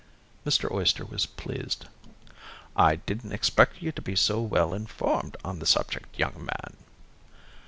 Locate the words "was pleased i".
1.05-2.95